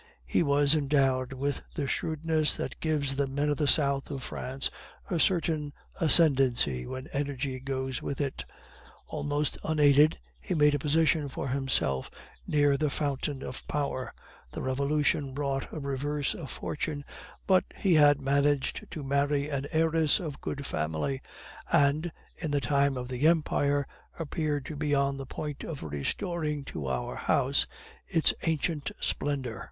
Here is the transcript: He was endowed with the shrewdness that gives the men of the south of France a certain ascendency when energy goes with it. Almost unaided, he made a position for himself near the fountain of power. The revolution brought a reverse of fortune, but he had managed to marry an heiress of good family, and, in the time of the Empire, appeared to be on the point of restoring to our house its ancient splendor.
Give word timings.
He 0.25 0.41
was 0.41 0.73
endowed 0.73 1.31
with 1.33 1.61
the 1.75 1.87
shrewdness 1.87 2.55
that 2.57 2.79
gives 2.79 3.15
the 3.17 3.27
men 3.27 3.49
of 3.49 3.57
the 3.57 3.67
south 3.67 4.09
of 4.09 4.23
France 4.23 4.71
a 5.11 5.19
certain 5.19 5.73
ascendency 5.99 6.87
when 6.87 7.05
energy 7.13 7.59
goes 7.59 8.01
with 8.01 8.19
it. 8.19 8.43
Almost 9.05 9.59
unaided, 9.63 10.17
he 10.39 10.55
made 10.55 10.73
a 10.73 10.79
position 10.79 11.29
for 11.29 11.49
himself 11.49 12.09
near 12.47 12.77
the 12.77 12.89
fountain 12.89 13.43
of 13.43 13.67
power. 13.67 14.11
The 14.51 14.63
revolution 14.63 15.33
brought 15.35 15.71
a 15.71 15.79
reverse 15.79 16.33
of 16.33 16.49
fortune, 16.49 17.05
but 17.45 17.63
he 17.77 17.93
had 17.93 18.19
managed 18.19 18.89
to 18.89 19.03
marry 19.03 19.49
an 19.49 19.67
heiress 19.71 20.19
of 20.19 20.41
good 20.41 20.65
family, 20.65 21.21
and, 21.71 22.11
in 22.35 22.49
the 22.49 22.59
time 22.59 22.97
of 22.97 23.07
the 23.07 23.27
Empire, 23.27 23.85
appeared 24.17 24.65
to 24.65 24.75
be 24.75 24.95
on 24.95 25.17
the 25.17 25.27
point 25.27 25.63
of 25.63 25.83
restoring 25.83 26.65
to 26.65 26.87
our 26.87 27.15
house 27.15 27.67
its 28.07 28.33
ancient 28.47 28.89
splendor. 28.99 29.59